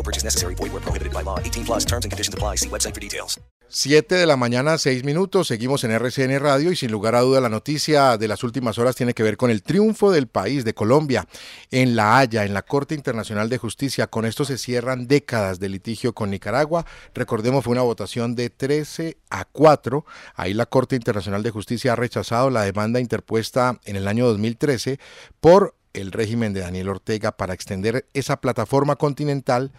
No 0.00 0.04
purchase 0.04 0.24
necessary. 0.24 0.54
Void 0.54 0.72
where 0.72 0.80
prohibited 0.80 1.12
by 1.12 1.22
law. 1.22 1.38
18 1.38 1.66
plus 1.66 1.84
terms 1.84 2.06
and 2.06 2.10
conditions 2.10 2.32
apply. 2.32 2.56
See 2.56 2.70
website 2.70 2.94
for 2.94 3.00
details. 3.00 3.38
7 3.72 4.16
de 4.16 4.26
la 4.26 4.36
mañana, 4.36 4.78
6 4.78 5.04
minutos. 5.04 5.46
Seguimos 5.46 5.84
en 5.84 5.92
RCN 5.92 6.40
Radio 6.40 6.72
y 6.72 6.76
sin 6.76 6.90
lugar 6.90 7.14
a 7.14 7.20
duda 7.20 7.40
la 7.40 7.48
noticia 7.48 8.18
de 8.18 8.26
las 8.26 8.42
últimas 8.42 8.78
horas 8.78 8.96
tiene 8.96 9.14
que 9.14 9.22
ver 9.22 9.36
con 9.36 9.48
el 9.48 9.62
triunfo 9.62 10.10
del 10.10 10.26
país, 10.26 10.64
de 10.64 10.74
Colombia, 10.74 11.28
en 11.70 11.94
La 11.94 12.18
Haya, 12.18 12.44
en 12.44 12.52
la 12.52 12.62
Corte 12.62 12.96
Internacional 12.96 13.48
de 13.48 13.58
Justicia. 13.58 14.08
Con 14.08 14.24
esto 14.24 14.44
se 14.44 14.58
cierran 14.58 15.06
décadas 15.06 15.60
de 15.60 15.68
litigio 15.68 16.14
con 16.14 16.30
Nicaragua. 16.30 16.84
Recordemos, 17.14 17.62
fue 17.62 17.72
una 17.72 17.82
votación 17.82 18.34
de 18.34 18.50
13 18.50 19.18
a 19.30 19.44
4. 19.44 20.04
Ahí 20.34 20.52
la 20.52 20.66
Corte 20.66 20.96
Internacional 20.96 21.44
de 21.44 21.50
Justicia 21.50 21.92
ha 21.92 21.96
rechazado 21.96 22.50
la 22.50 22.64
demanda 22.64 22.98
interpuesta 22.98 23.78
en 23.84 23.94
el 23.94 24.08
año 24.08 24.26
2013 24.26 24.98
por 25.38 25.76
el 25.92 26.12
régimen 26.12 26.52
de 26.52 26.60
Daniel 26.60 26.88
Ortega 26.88 27.32
para 27.32 27.54
extender 27.54 28.06
esa 28.14 28.40
plataforma 28.40 28.96
continental 28.96 29.72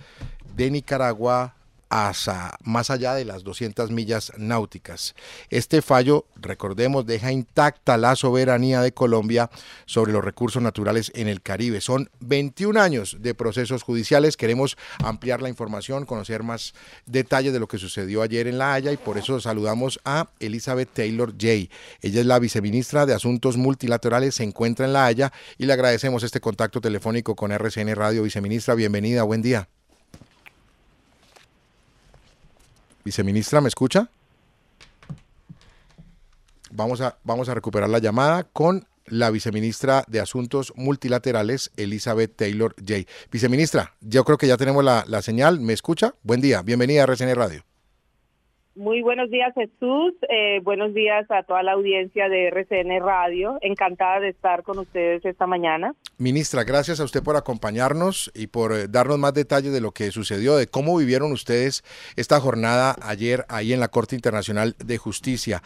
de 0.56 0.72
Nicaragua 0.72 1.56
hasta 1.92 2.58
más 2.64 2.90
allá 2.90 3.14
de 3.16 3.26
las 3.26 3.44
200 3.44 3.92
millas 3.92 4.32
náuticas. 4.38 5.14
Este 5.50 5.82
fallo, 5.82 6.26
recordemos, 6.38 7.06
deja 7.06 7.34
intacta 7.34 7.98
la 7.98 8.16
soberanía 8.16 8.82
de 8.82 8.94
Colombia 8.94 9.50
sobre 9.86 10.14
los 10.14 10.24
recursos 10.24 10.64
naturales 10.64 11.12
en 11.16 11.28
el 11.28 11.42
Caribe. 11.42 11.82
Son 11.82 12.10
21 12.22 12.80
años 12.80 13.18
de 13.20 13.36
procesos 13.36 13.84
judiciales. 13.84 14.38
Queremos 14.38 14.78
ampliar 15.04 15.42
la 15.42 15.50
información, 15.50 16.06
conocer 16.06 16.44
más 16.44 16.74
detalles 17.06 17.52
de 17.52 17.60
lo 17.60 17.68
que 17.68 17.78
sucedió 17.78 18.22
ayer 18.22 18.48
en 18.48 18.58
La 18.58 18.74
Haya 18.74 18.94
y 18.94 18.98
por 18.98 19.18
eso 19.18 19.42
saludamos 19.42 20.00
a 20.06 20.30
Elizabeth 20.40 20.94
Taylor 20.94 21.34
Jay. 21.38 21.70
Ella 22.02 22.22
es 22.22 22.26
la 22.26 22.40
viceministra 22.40 23.06
de 23.06 23.16
Asuntos 23.16 23.58
Multilaterales, 23.58 24.36
se 24.36 24.44
encuentra 24.44 24.86
en 24.86 24.94
La 24.94 25.08
Haya 25.08 25.34
y 25.58 25.66
le 25.66 25.74
agradecemos 25.74 26.24
este 26.24 26.40
contacto 26.40 26.80
telefónico 26.80 27.36
con 27.36 27.52
RCN 27.52 27.94
Radio. 27.96 28.24
Viceministra, 28.24 28.76
bienvenida, 28.76 29.24
buen 29.24 29.42
día. 29.42 29.68
Viceministra, 33.04 33.62
¿me 33.62 33.68
escucha? 33.68 34.10
Vamos 36.72 37.02
a, 37.02 37.18
vamos 37.24 37.50
a 37.50 37.54
recuperar 37.54 37.90
la 37.90 38.00
llamada 38.00 38.44
con 38.44 38.88
la 39.06 39.30
viceministra 39.30 40.06
de 40.08 40.20
Asuntos 40.20 40.74
Multilaterales, 40.76 41.72
Elizabeth 41.76 42.36
Taylor 42.36 42.76
Jay. 42.86 43.08
Viceministra, 43.32 43.96
yo 44.00 44.24
creo 44.24 44.38
que 44.38 44.48
ya 44.48 44.58
tenemos 44.58 44.84
la, 44.84 45.04
la 45.08 45.22
señal. 45.22 45.60
¿Me 45.60 45.74
escucha? 45.74 46.16
Buen 46.24 46.40
día, 46.40 46.62
bienvenida 46.62 47.02
a 47.02 47.08
RCN 47.08 47.36
Radio. 47.36 47.71
Muy 48.76 49.02
buenos 49.02 49.30
días, 49.30 49.54
Jesús. 49.54 50.14
Eh, 50.30 50.62
buenos 50.64 50.94
días 50.94 51.30
a 51.30 51.44
toda 51.44 51.62
la 51.62 51.74
audiencia 51.74 52.30
de 52.30 52.48
RCN 52.48 53.02
Radio. 53.02 53.58
Encantada 53.62 54.22
de 54.22 54.30
estar 54.30 54.64
con 54.64 54.80
ustedes 54.80 55.26
esta 55.26 55.46
mañana. 55.46 55.94
Ministra, 56.18 56.64
gracias 56.64 57.02
a 57.02 57.04
usted 57.04 57.22
por 57.22 57.36
acompañarnos 57.36 58.32
y 58.34 58.48
por 58.48 58.72
eh, 58.72 58.88
darnos 58.88 59.20
más 59.20 59.34
detalles 59.34 59.74
de 59.74 59.82
lo 59.82 59.92
que 59.92 60.10
sucedió, 60.12 60.56
de 60.56 60.68
cómo 60.68 60.96
vivieron 60.96 61.34
ustedes 61.34 61.84
esta 62.16 62.40
jornada 62.40 62.96
ayer 63.02 63.44
ahí 63.50 63.74
en 63.74 63.82
la 63.82 63.90
Corte 63.90 64.16
Internacional 64.16 64.76
de 64.78 64.98
Justicia. 64.98 65.62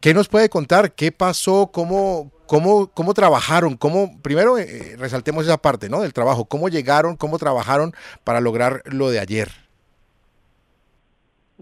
¿Qué 0.00 0.12
nos 0.12 0.28
puede 0.28 0.50
contar? 0.50 0.92
¿Qué 0.92 1.10
pasó? 1.10 1.70
¿Cómo, 1.72 2.32
cómo, 2.46 2.88
cómo 2.88 3.14
trabajaron? 3.14 3.78
¿Cómo, 3.78 4.20
primero 4.20 4.58
eh, 4.58 4.96
resaltemos 4.98 5.46
esa 5.46 5.56
parte 5.56 5.88
¿no? 5.88 6.02
del 6.02 6.12
trabajo. 6.12 6.44
¿Cómo 6.44 6.68
llegaron? 6.68 7.16
¿Cómo 7.16 7.38
trabajaron 7.38 7.94
para 8.24 8.42
lograr 8.42 8.82
lo 8.84 9.08
de 9.08 9.20
ayer? 9.20 9.61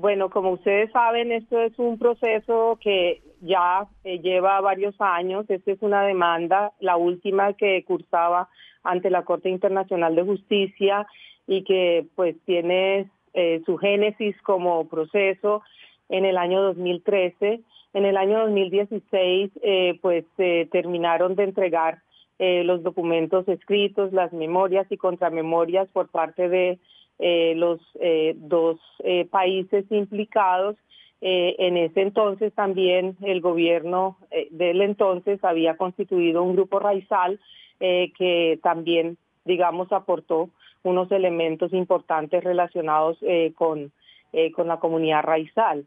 Bueno, 0.01 0.31
como 0.31 0.53
ustedes 0.53 0.91
saben, 0.93 1.31
esto 1.31 1.61
es 1.61 1.79
un 1.79 1.99
proceso 1.99 2.79
que 2.81 3.21
ya 3.43 3.87
eh, 4.03 4.19
lleva 4.21 4.59
varios 4.63 4.95
años. 4.99 5.45
Esta 5.51 5.73
es 5.73 5.83
una 5.83 6.05
demanda, 6.05 6.73
la 6.81 6.97
última 6.97 7.53
que 7.53 7.85
cursaba 7.85 8.49
ante 8.83 9.11
la 9.11 9.25
Corte 9.25 9.51
Internacional 9.51 10.15
de 10.15 10.23
Justicia 10.23 11.07
y 11.47 11.65
que 11.65 12.07
pues 12.17 12.35
tiene 12.47 13.11
eh, 13.35 13.61
su 13.67 13.77
génesis 13.77 14.35
como 14.41 14.89
proceso 14.89 15.61
en 16.09 16.25
el 16.25 16.39
año 16.39 16.63
2013. 16.63 17.61
En 17.93 18.07
el 18.07 18.17
año 18.17 18.39
2016 18.39 19.51
eh, 19.63 19.99
pues 20.01 20.25
terminaron 20.71 21.35
de 21.35 21.45
entregar 21.45 21.99
los 22.39 22.83
documentos 22.83 23.47
escritos, 23.49 24.15
las 24.15 24.33
memorias 24.33 24.87
y 24.89 24.97
contramemorias 24.97 25.89
por 25.89 26.09
parte 26.09 26.49
de 26.49 26.79
eh, 27.23 27.53
los 27.55 27.81
eh, 28.01 28.33
dos 28.37 28.79
eh, 29.01 29.27
países 29.27 29.85
implicados. 29.91 30.77
en 31.21 31.77
ese 31.77 32.01
entonces 32.01 32.51
también 32.55 33.15
el 33.21 33.43
gobierno 33.43 34.17
del 34.51 34.81
entonces 34.81 35.39
había 35.45 35.77
constituido 35.77 36.43
un 36.43 36.55
grupo 36.55 36.79
raizal 36.79 37.39
que 37.79 38.59
también, 38.63 39.19
digamos, 39.45 39.93
aportó 39.93 40.49
unos 40.83 41.13
elementos 41.13 41.75
importantes 41.75 42.43
relacionados 42.43 43.19
con, 43.55 43.93
con 44.57 44.67
la 44.67 44.79
comunidad 44.79 45.23
raizal. 45.23 45.85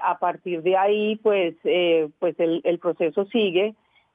a 0.00 0.18
partir 0.20 0.62
de 0.62 0.76
ahí, 0.76 1.16
pues, 1.16 1.56
pues 2.20 2.36
el 2.38 2.78
proceso 2.78 3.24
sigue. 3.32 3.74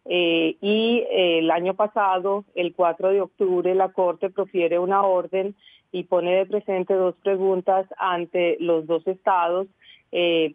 Y 0.09 1.03
el 1.11 1.51
año 1.51 1.73
pasado, 1.73 2.45
el 2.55 2.73
4 2.73 3.09
de 3.09 3.21
octubre, 3.21 3.75
la 3.75 3.89
Corte 3.89 4.29
profiere 4.29 4.79
una 4.79 5.03
orden 5.03 5.55
y 5.91 6.03
pone 6.03 6.35
de 6.35 6.45
presente 6.45 6.93
dos 6.93 7.15
preguntas 7.23 7.87
ante 7.97 8.57
los 8.59 8.85
dos 8.87 9.05
estados, 9.07 9.67
eh, 10.11 10.53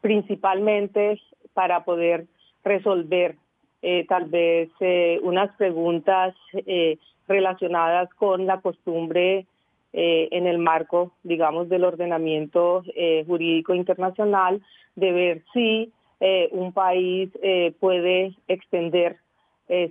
principalmente 0.00 1.20
para 1.54 1.84
poder 1.84 2.26
resolver 2.64 3.36
eh, 3.82 4.04
tal 4.08 4.26
vez 4.26 4.70
eh, 4.80 5.18
unas 5.22 5.54
preguntas 5.56 6.34
relacionadas 7.26 8.12
con 8.14 8.46
la 8.46 8.60
costumbre 8.60 9.46
en 9.92 10.46
el 10.46 10.58
marco, 10.58 11.12
digamos, 11.24 11.68
del 11.68 11.82
ordenamiento 11.82 12.84
jurídico 13.26 13.74
internacional, 13.74 14.62
de 14.94 15.12
ver 15.12 15.42
si 15.52 15.92
un 16.52 16.72
país 16.72 17.30
puede 17.80 18.34
extender 18.46 19.16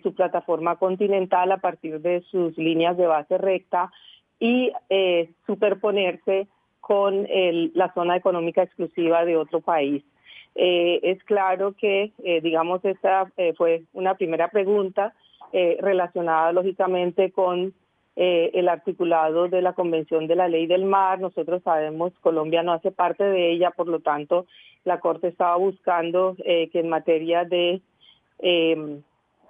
su 0.03 0.13
plataforma 0.13 0.75
continental 0.75 1.51
a 1.51 1.57
partir 1.57 2.01
de 2.01 2.21
sus 2.29 2.57
líneas 2.57 2.97
de 2.97 3.07
base 3.07 3.37
recta 3.37 3.91
y 4.39 4.71
eh, 4.89 5.29
superponerse 5.45 6.47
con 6.79 7.27
la 7.73 7.93
zona 7.93 8.15
económica 8.15 8.63
exclusiva 8.63 9.23
de 9.25 9.37
otro 9.37 9.61
país. 9.61 10.03
Eh, 10.55 10.99
es 11.03 11.23
claro 11.25 11.73
que, 11.73 12.11
eh, 12.23 12.41
digamos, 12.41 12.83
esta 12.83 13.31
fue 13.57 13.83
una 13.93 14.15
primera 14.15 14.49
pregunta 14.49 15.13
relacionada 15.51 16.51
lógicamente 16.51 17.31
con 17.31 17.73
el 18.15 18.67
articulado 18.67 19.47
de 19.47 19.61
la 19.61 19.73
Convención 19.73 20.27
de 20.27 20.35
la 20.35 20.49
Ley 20.49 20.67
del 20.67 20.83
Mar. 20.83 21.19
Nosotros 21.19 21.63
sabemos, 21.63 22.11
Colombia 22.19 22.63
no 22.63 22.73
hace 22.73 22.91
parte 22.91 23.23
de 23.23 23.51
ella, 23.51 23.71
por 23.71 23.87
lo 23.87 24.01
tanto, 24.01 24.45
la 24.83 24.99
Corte 24.99 25.29
estaba 25.29 25.55
buscando 25.55 26.35
que 26.35 26.69
en 26.73 26.89
materia 26.89 27.45
de, 27.45 27.81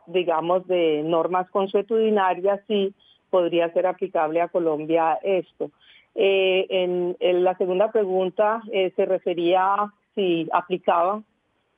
digamos, 0.06 0.68
de 0.68 1.02
normas 1.04 1.50
consuetudinarias 1.50 2.62
sí 2.68 2.94
podría 3.30 3.72
ser 3.74 3.88
aplicable 3.88 4.42
a 4.42 4.50
Colombia 4.50 5.20
esto. 5.24 5.72
Eh, 6.16 6.66
en, 6.70 7.44
la 7.44 7.56
segunda 7.56 7.92
pregunta 7.92 8.62
eh, 8.72 8.92
se 8.96 9.06
refería 9.06 9.74
a 9.74 9.94
si 10.16 10.50
aplicaba, 10.52 11.22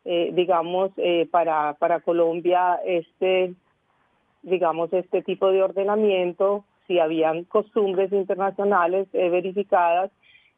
eh, 0.06 0.32
digamos, 0.34 0.92
para, 1.30 1.74
para 1.74 2.00
Colombia 2.00 2.80
este, 2.86 3.54
digamos, 4.42 4.92
este 4.94 5.22
tipo 5.22 5.52
de 5.52 5.62
ordenamiento, 5.62 6.64
si 6.92 7.00
habían 7.00 7.46
costumbres 7.46 8.12
internacionales 8.12 9.08
verificadas, 9.14 10.12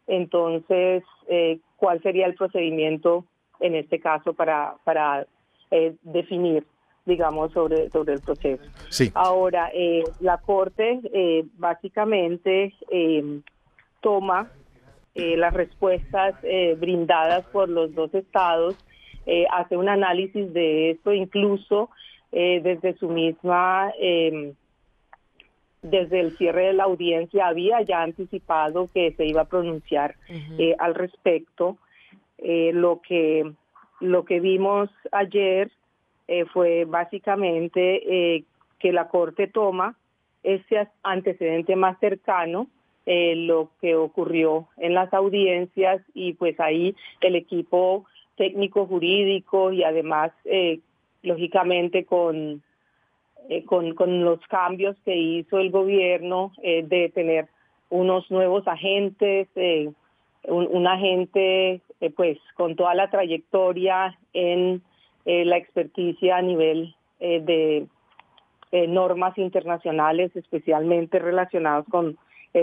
entonces, 0.08 1.04
¿cuál 1.78 2.02
sería 2.02 2.26
el 2.26 2.34
procedimiento 2.34 3.26
en 3.60 3.76
este 3.76 4.00
caso 4.00 4.34
para, 4.34 4.76
para 4.84 5.28
definir 6.02 6.66
digamos, 7.06 7.52
sobre, 7.52 7.90
sobre 7.90 8.14
el 8.14 8.22
proceso. 8.22 8.64
Sí. 8.90 9.12
Ahora, 9.14 9.70
la 10.22 10.38
Corte 10.38 11.02
básicamente 11.58 12.74
toma 14.02 14.50
las 15.14 15.54
respuestas 15.54 16.36
brindadas 16.78 17.46
por 17.48 17.70
los 17.70 17.94
dos 17.94 18.14
estados, 18.14 18.76
hace 19.52 19.78
un 19.78 19.90
análisis 19.90 20.52
de 20.54 20.92
esto, 20.92 21.14
incluso 21.14 21.90
desde 22.32 22.98
su 22.98 23.10
misma 23.10 23.92
desde 25.84 26.22
el 26.22 26.36
cierre 26.38 26.68
de 26.68 26.74
la 26.74 26.86
audiencia 26.86 27.48
había 27.48 27.82
ya 27.82 28.02
anticipado 28.02 28.90
que 28.94 29.12
se 29.12 29.26
iba 29.26 29.42
a 29.42 29.50
pronunciar 29.50 30.16
eh, 30.58 30.76
al 30.80 30.96
respecto. 30.96 31.78
Eh, 32.38 32.72
lo 32.74 33.02
que 33.02 33.52
lo 34.00 34.26
que 34.26 34.40
vimos 34.40 34.90
ayer 35.12 35.72
eh, 36.28 36.46
fue 36.46 36.86
básicamente 36.86 38.44
que 38.80 38.92
la 38.92 39.08
Corte 39.08 39.48
toma 39.48 39.96
ese 40.42 40.88
antecedente 41.04 41.76
más 41.76 42.00
cercano, 42.00 42.68
lo 43.06 43.70
que 43.80 43.96
ocurrió 43.96 44.68
en 44.78 44.94
las 44.94 45.14
audiencias 45.14 46.02
y 46.14 46.34
pues 46.34 46.60
ahí 46.60 46.96
el 47.22 47.36
equipo 47.36 48.06
técnico 48.36 48.86
jurídico 48.88 49.72
y 49.72 49.84
además 49.84 50.32
lógicamente 51.22 52.06
con 52.06 52.62
eh, 53.50 53.66
con, 53.66 53.94
con, 53.94 54.24
los 54.24 54.40
cambios 54.48 54.96
que 55.04 55.16
hizo 55.16 55.60
el 55.60 55.70
gobierno 55.70 56.54
eh, 56.62 56.84
de 56.88 57.10
tener 57.10 57.48
unos 57.90 58.32
nuevos 58.32 58.66
agentes, 58.68 59.50
eh, 59.56 59.92
un, 60.48 60.88
agente 60.88 61.82
pues 62.16 62.38
con 62.56 62.76
toda 62.76 62.96
la 62.96 63.10
trayectoria 63.10 64.18
en 64.34 64.82
la 65.26 65.56
experticia 65.56 66.36
a 66.36 66.42
nivel 66.42 66.96
de 67.20 67.88
normas 68.90 69.38
internacionales, 69.38 70.36
especialmente 70.36 71.20
relacionados 71.20 71.86
con, 71.90 72.18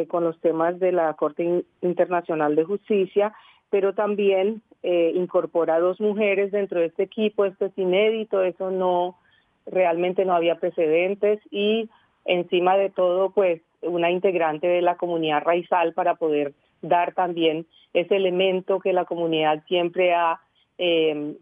con 0.09 0.25
los 0.25 0.39
temas 0.41 0.79
de 0.79 0.93
la 0.93 1.15
Corte 1.15 1.65
Internacional 1.81 2.55
de 2.55 2.65
Justicia, 2.65 3.33
pero 3.71 3.95
también 3.95 4.61
incorpora 4.83 5.81
dos 5.81 6.01
mujeres 6.03 6.53
dentro 6.53 6.81
de 6.81 6.87
este 6.87 7.05
equipo, 7.05 7.47
esto 7.47 7.65
es 7.65 7.79
inédito, 7.79 8.43
eso 8.43 8.71
no 8.71 9.17
realmente 9.67 10.25
no 10.25 10.35
había 10.35 10.57
precedentes 10.57 11.41
y 11.51 11.89
encima 12.25 12.77
de 12.77 12.91
todo, 12.91 13.31
pues 13.31 13.63
una 13.83 14.11
integrante 14.11 14.67
de 14.67 14.83
la 14.83 14.97
comunidad 14.97 15.43
raizal 15.43 15.95
para 15.95 16.15
poder 16.15 16.53
dar 16.83 17.15
también 17.15 17.67
ese 17.93 18.17
elemento 18.17 18.81
que 18.81 18.93
la 18.93 19.05
comunidad 19.05 19.65
siempre 19.67 20.15
ha, 20.15 20.41
eh, 20.79 21.35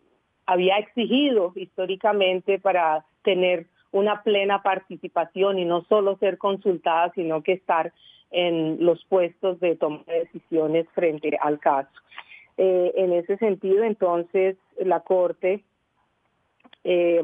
había 0.46 0.78
exigido 0.78 1.52
históricamente 1.54 2.58
para 2.58 3.04
tener 3.22 3.66
una 3.90 4.22
plena 4.22 4.62
participación 4.62 5.58
y 5.58 5.64
no 5.64 5.84
solo 5.84 6.16
ser 6.18 6.38
consultada, 6.38 7.12
sino 7.14 7.42
que 7.42 7.52
estar 7.52 7.92
en 8.30 8.84
los 8.84 9.04
puestos 9.06 9.58
de 9.60 9.76
toma 9.76 10.02
de 10.06 10.20
decisiones 10.20 10.86
frente 10.94 11.38
al 11.40 11.58
caso. 11.58 11.90
Eh, 12.56 12.92
en 12.96 13.12
ese 13.12 13.36
sentido, 13.38 13.84
entonces, 13.84 14.56
la 14.78 15.00
Corte 15.00 15.64
eh, 16.84 17.22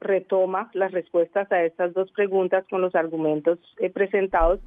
retoma 0.00 0.70
las 0.74 0.92
respuestas 0.92 1.50
a 1.50 1.64
estas 1.64 1.92
dos 1.92 2.10
preguntas 2.12 2.64
con 2.70 2.80
los 2.80 2.94
argumentos 2.94 3.58
eh, 3.78 3.90
presentados. 3.90 4.60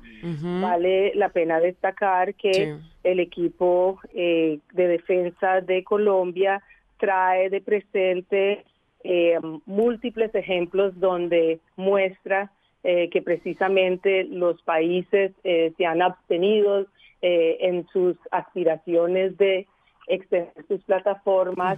Vale 0.62 1.14
la 1.16 1.30
pena 1.30 1.60
destacar 1.60 2.36
que 2.36 2.78
el 3.04 3.20
equipo 3.20 4.00
eh, 4.14 4.60
de 4.74 4.88
defensa 4.88 5.62
de 5.62 5.84
Colombia 5.84 6.62
trae 6.98 7.50
de 7.50 7.62
presente 7.62 8.66
eh, 9.04 9.40
múltiples 9.66 10.34
ejemplos 10.36 11.00
donde 11.00 11.60
muestra 11.76 12.52
que 12.84 13.22
precisamente 13.24 14.24
los 14.24 14.60
países 14.64 15.34
se 15.44 15.86
han 15.86 16.02
abstenido 16.02 16.88
en 17.22 17.86
sus 17.94 18.18
aspiraciones 18.32 19.38
de 19.38 19.68
extender 20.08 20.66
sus 20.68 20.82
plataformas 20.86 21.78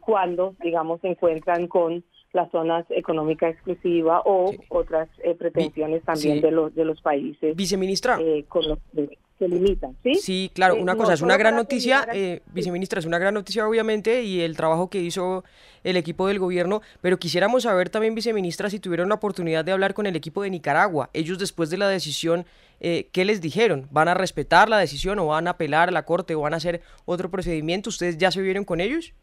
cuando, 0.00 0.56
digamos, 0.60 1.00
se 1.02 1.06
encuentran 1.10 1.68
con 1.68 2.02
las 2.32 2.50
zonas 2.50 2.86
económicas 2.90 3.54
exclusivas 3.54 4.22
o 4.24 4.52
otras 4.68 5.08
eh, 5.24 5.34
pretensiones 5.34 6.02
también 6.04 6.40
de 6.40 6.50
los 6.50 6.74
de 6.74 6.84
los 6.84 7.00
países 7.00 7.56
viceministra. 7.56 8.18
eh, 8.20 8.44
con 8.48 8.68
los 8.68 8.78
que 8.94 9.18
se 9.38 9.48
limitan 9.48 9.96
sí 10.02 10.14
sí 10.14 10.50
claro 10.54 10.76
eh, 10.76 10.82
una 10.82 10.94
cosa 10.94 11.14
es 11.14 11.22
una 11.22 11.36
gran 11.36 11.56
noticia 11.56 12.06
viceministra 12.52 13.00
es 13.00 13.06
una 13.06 13.18
gran 13.18 13.34
noticia 13.34 13.66
obviamente 13.66 14.22
y 14.22 14.42
el 14.42 14.56
trabajo 14.56 14.90
que 14.90 15.00
hizo 15.00 15.44
el 15.82 15.96
equipo 15.96 16.28
del 16.28 16.38
gobierno 16.38 16.82
pero 17.00 17.18
quisiéramos 17.18 17.64
saber 17.64 17.90
también 17.90 18.14
viceministra 18.14 18.70
si 18.70 18.78
tuvieron 18.78 19.08
la 19.08 19.16
oportunidad 19.16 19.64
de 19.64 19.72
hablar 19.72 19.94
con 19.94 20.06
el 20.06 20.14
equipo 20.14 20.42
de 20.42 20.50
Nicaragua. 20.50 21.10
Ellos 21.14 21.38
después 21.38 21.70
de 21.70 21.78
la 21.78 21.88
decisión 21.88 22.44
qué 22.80 23.24
les 23.24 23.40
dijeron 23.40 23.88
van 23.90 24.08
a 24.08 24.14
respetar 24.14 24.68
la 24.68 24.78
decisión 24.78 25.18
o 25.18 25.26
van 25.26 25.48
a 25.48 25.52
apelar 25.52 25.88
a 25.88 25.92
la 25.92 26.04
corte 26.04 26.34
o 26.34 26.40
van 26.40 26.54
a 26.54 26.58
hacer 26.58 26.82
otro 27.06 27.30
procedimiento 27.30 27.88
ustedes 27.88 28.18
ya 28.18 28.30
se 28.30 28.42
vieron 28.42 28.64
con 28.64 28.80
ellos 28.80 29.14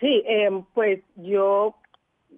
Sí, 0.00 0.22
em, 0.26 0.64
pues 0.74 1.00
yo, 1.16 1.74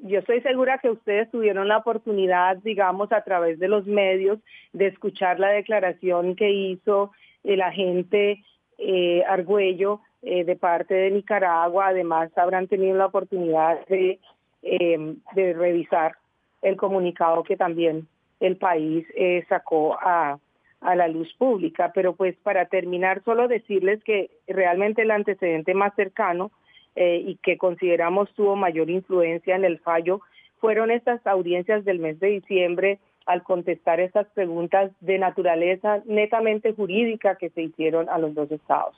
yo 0.02 0.20
estoy 0.20 0.40
segura 0.40 0.78
que 0.78 0.90
ustedes 0.90 1.30
tuvieron 1.30 1.68
la 1.68 1.78
oportunidad, 1.78 2.56
digamos, 2.58 3.12
a 3.12 3.22
través 3.22 3.58
de 3.58 3.68
los 3.68 3.86
medios, 3.86 4.38
de 4.72 4.86
escuchar 4.86 5.38
la 5.38 5.48
declaración 5.48 6.36
que 6.36 6.50
hizo 6.50 7.12
el 7.44 7.60
agente 7.60 8.42
eh, 8.78 9.22
Argüello 9.28 10.00
eh, 10.22 10.44
de 10.44 10.56
parte 10.56 10.94
de 10.94 11.10
Nicaragua. 11.10 11.88
Además, 11.88 12.30
habrán 12.36 12.66
tenido 12.66 12.96
la 12.96 13.06
oportunidad 13.06 13.86
de, 13.88 14.18
em, 14.62 15.16
de 15.34 15.52
revisar 15.52 16.16
el 16.62 16.76
comunicado 16.76 17.42
que 17.42 17.56
también 17.56 18.08
el 18.38 18.56
país 18.56 19.06
eh, 19.14 19.44
sacó 19.50 19.98
a, 20.00 20.38
a 20.80 20.96
la 20.96 21.08
luz 21.08 21.32
pública. 21.34 21.92
Pero 21.94 22.14
pues 22.14 22.36
para 22.42 22.66
terminar, 22.66 23.22
solo 23.22 23.48
decirles 23.48 24.02
que 24.02 24.30
realmente 24.46 25.02
el 25.02 25.10
antecedente 25.10 25.74
más 25.74 25.94
cercano 25.94 26.50
eh, 26.96 27.22
y 27.24 27.36
que 27.36 27.56
consideramos 27.56 28.32
tuvo 28.34 28.56
mayor 28.56 28.90
influencia 28.90 29.56
en 29.56 29.64
el 29.64 29.78
fallo 29.80 30.20
fueron 30.60 30.90
estas 30.90 31.26
audiencias 31.26 31.84
del 31.84 31.98
mes 31.98 32.20
de 32.20 32.28
diciembre 32.28 32.98
al 33.26 33.42
contestar 33.42 34.00
estas 34.00 34.26
preguntas 34.28 34.92
de 35.00 35.18
naturaleza 35.18 36.02
netamente 36.06 36.72
jurídica 36.72 37.36
que 37.36 37.50
se 37.50 37.62
hicieron 37.62 38.08
a 38.08 38.18
los 38.18 38.34
dos 38.34 38.50
estados. 38.50 38.96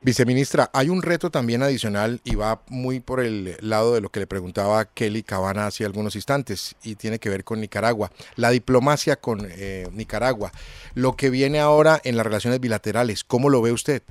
Viceministra, 0.00 0.70
hay 0.72 0.90
un 0.90 1.02
reto 1.02 1.28
también 1.28 1.60
adicional 1.60 2.20
y 2.22 2.36
va 2.36 2.62
muy 2.68 3.00
por 3.00 3.18
el 3.18 3.56
lado 3.60 3.94
de 3.94 4.00
lo 4.00 4.10
que 4.10 4.20
le 4.20 4.28
preguntaba 4.28 4.84
Kelly 4.84 5.24
Cabana 5.24 5.66
hace 5.66 5.84
algunos 5.84 6.14
instantes 6.14 6.76
y 6.84 6.94
tiene 6.94 7.18
que 7.18 7.28
ver 7.28 7.42
con 7.42 7.60
Nicaragua, 7.60 8.12
la 8.36 8.50
diplomacia 8.50 9.16
con 9.16 9.40
eh, 9.50 9.88
Nicaragua, 9.92 10.52
lo 10.94 11.16
que 11.16 11.30
viene 11.30 11.58
ahora 11.58 12.00
en 12.04 12.16
las 12.16 12.24
relaciones 12.24 12.60
bilaterales, 12.60 13.24
¿cómo 13.24 13.50
lo 13.50 13.60
ve 13.60 13.72
usted? 13.72 14.02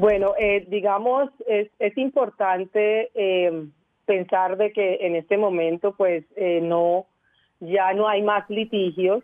Bueno, 0.00 0.32
eh, 0.38 0.64
digamos, 0.66 1.28
es, 1.46 1.68
importante 1.98 3.10
eh, 3.14 3.66
pensar 4.06 4.56
de 4.56 4.72
que 4.72 4.96
en 5.02 5.14
este 5.14 5.36
momento, 5.36 5.92
pues, 5.94 6.24
eh, 6.36 6.60
no, 6.62 7.04
ya 7.60 7.92
no 7.92 8.08
hay 8.08 8.22
más 8.22 8.48
litigios, 8.48 9.22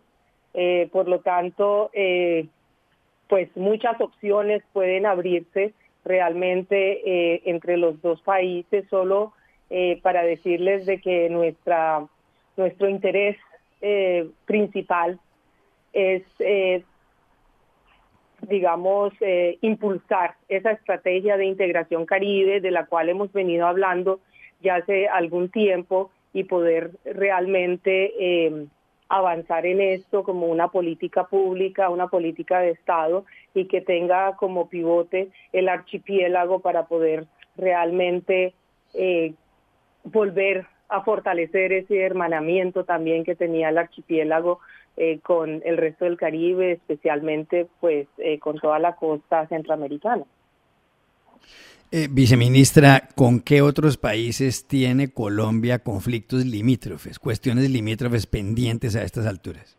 por 0.91 1.07
lo 1.07 1.19
tanto, 1.19 1.91
pues, 3.27 3.49
muchas 3.55 3.99
opciones 4.01 4.63
pueden 4.71 5.07
abrirse 5.07 5.73
realmente 6.05 7.49
entre 7.49 7.77
los 7.77 7.99
dos 8.01 8.21
países, 8.21 8.87
solo 8.89 9.33
para 10.01 10.23
decirles 10.23 10.85
de 10.85 10.99
que 10.99 11.29
nuestra 11.29 12.07
nuestro 12.55 12.89
interés 12.89 13.37
principal 14.45 15.19
es 15.93 16.23
digamos, 18.41 19.13
eh, 19.21 19.57
impulsar 19.61 20.35
esa 20.47 20.71
estrategia 20.71 21.37
de 21.37 21.45
integración 21.45 22.05
caribe 22.05 22.61
de 22.61 22.71
la 22.71 22.85
cual 22.85 23.09
hemos 23.09 23.31
venido 23.33 23.67
hablando 23.67 24.19
ya 24.61 24.75
hace 24.75 25.07
algún 25.07 25.49
tiempo 25.49 26.11
y 26.33 26.43
poder 26.43 26.91
realmente 27.05 28.13
eh, 28.19 28.67
avanzar 29.09 29.65
en 29.65 29.81
esto 29.81 30.23
como 30.23 30.47
una 30.47 30.69
política 30.69 31.25
pública, 31.25 31.89
una 31.89 32.07
política 32.07 32.59
de 32.59 32.71
Estado 32.71 33.25
y 33.53 33.65
que 33.65 33.81
tenga 33.81 34.35
como 34.35 34.69
pivote 34.69 35.29
el 35.53 35.69
archipiélago 35.69 36.59
para 36.59 36.85
poder 36.87 37.25
realmente 37.55 38.53
eh, 38.93 39.33
volver 40.03 40.65
a 40.89 41.01
fortalecer 41.01 41.73
ese 41.73 42.01
hermanamiento 42.01 42.85
también 42.85 43.23
que 43.23 43.35
tenía 43.35 43.69
el 43.69 43.77
archipiélago 43.77 44.59
eh, 44.97 45.19
con 45.19 45.61
el 45.63 45.77
resto 45.77 46.05
del 46.05 46.17
Caribe, 46.17 46.73
especialmente 46.73 47.67
pues 47.79 48.07
eh, 48.17 48.39
con 48.39 48.57
toda 48.59 48.79
la 48.79 48.95
costa 48.95 49.47
centroamericana. 49.47 50.25
Eh, 51.89 52.09
viceministra, 52.11 53.07
¿con 53.15 53.39
qué 53.39 53.61
otros 53.61 53.95
países 53.95 54.67
tiene 54.67 55.13
Colombia 55.13 55.79
conflictos 55.79 56.45
limítrofes, 56.45 57.17
cuestiones 57.17 57.69
limítrofes 57.69 58.27
pendientes 58.27 58.97
a 58.97 59.03
estas 59.03 59.25
alturas? 59.25 59.77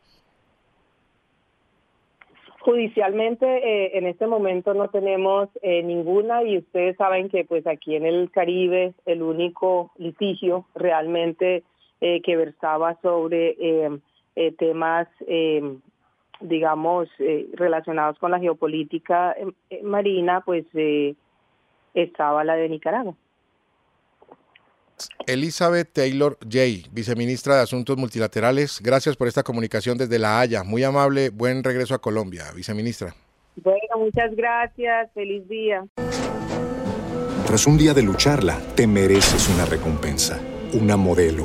Judicialmente, 2.60 3.46
eh, 3.46 3.98
en 3.98 4.06
este 4.06 4.26
momento 4.26 4.74
no 4.74 4.88
tenemos 4.88 5.48
eh, 5.62 5.82
ninguna 5.82 6.42
y 6.42 6.58
ustedes 6.58 6.96
saben 6.96 7.28
que 7.28 7.44
pues 7.44 7.66
aquí 7.66 7.94
en 7.94 8.04
el 8.04 8.30
Caribe 8.30 8.94
el 9.06 9.22
único 9.22 9.90
litigio 9.96 10.66
realmente 10.74 11.62
eh, 12.00 12.20
que 12.22 12.36
versaba 12.36 12.98
sobre 13.00 13.56
temas, 14.58 15.08
digamos, 16.40 17.08
relacionados 17.54 18.18
con 18.18 18.30
la 18.30 18.38
geopolítica 18.38 19.34
marina, 19.82 20.42
pues 20.44 20.64
estaba 21.94 22.44
la 22.44 22.54
de 22.56 22.68
Nicaragua. 22.68 23.14
Elizabeth 25.26 25.92
Taylor 25.92 26.36
Jay, 26.48 26.84
viceministra 26.90 27.54
de 27.56 27.62
Asuntos 27.62 27.96
Multilaterales, 27.96 28.80
gracias 28.82 29.16
por 29.16 29.28
esta 29.28 29.44
comunicación 29.44 29.96
desde 29.96 30.18
La 30.18 30.40
Haya. 30.40 30.64
Muy 30.64 30.82
amable, 30.82 31.30
buen 31.30 31.62
regreso 31.62 31.94
a 31.94 32.00
Colombia, 32.00 32.46
viceministra. 32.54 33.14
Bueno, 33.62 33.98
muchas 33.98 34.34
gracias, 34.34 35.12
feliz 35.12 35.48
día. 35.48 35.84
Tras 37.46 37.66
un 37.66 37.78
día 37.78 37.94
de 37.94 38.02
lucharla, 38.02 38.58
te 38.74 38.86
mereces 38.86 39.48
una 39.54 39.66
recompensa, 39.66 40.40
una 40.72 40.96
modelo, 40.96 41.44